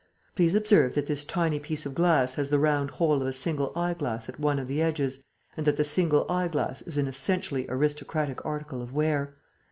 [0.33, 3.71] Please observe that this tiny piece of glass has the round hole of a single
[3.75, 5.23] eyeglass at one of the edges
[5.55, 9.35] and that the single eyeglass is an essentially aristocratic article of wear.